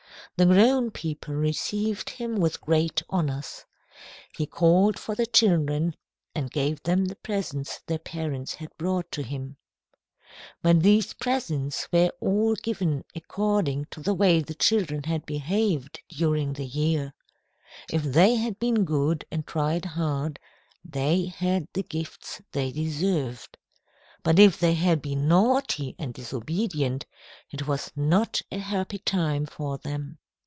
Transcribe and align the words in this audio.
The 0.37 0.45
grown 0.47 0.89
people 0.89 1.35
received 1.35 2.09
him 2.11 2.37
with 2.37 2.61
great 2.61 3.03
honours. 3.11 3.65
He 4.35 4.47
called 4.47 4.97
for 4.97 5.13
the 5.13 5.27
children 5.27 5.95
and 6.33 6.49
gave 6.49 6.81
them 6.81 7.05
the 7.05 7.15
presents 7.15 7.81
their 7.85 7.99
parents 7.99 8.55
had 8.55 8.75
brought 8.77 9.11
to 9.11 9.21
him. 9.21 9.57
"But 10.63 10.81
these 10.81 11.13
presents 11.13 11.87
were 11.91 12.11
all 12.19 12.55
given 12.55 13.03
according 13.13 13.85
to 13.91 13.99
the 13.99 14.15
way 14.15 14.39
the 14.39 14.55
children 14.55 15.03
had 15.03 15.27
behaved 15.27 16.01
during 16.09 16.53
the 16.53 16.65
year. 16.65 17.13
If 17.91 18.01
they 18.01 18.33
had 18.35 18.57
been 18.57 18.83
good 18.83 19.25
and 19.29 19.45
tried 19.45 19.85
hard, 19.85 20.39
they 20.83 21.25
had 21.25 21.67
the 21.73 21.83
gifts 21.83 22.41
they 22.51 22.71
deserved. 22.71 23.59
But 24.23 24.39
if 24.39 24.59
they 24.59 24.73
had 24.73 25.03
been 25.03 25.27
naughty 25.27 25.95
and 25.99 26.15
disobedient, 26.15 27.05
it 27.51 27.67
was 27.67 27.91
not 27.95 28.41
a 28.51 28.57
happy 28.57 28.97
time 28.97 29.45
for 29.45 29.77
them." 29.77 30.17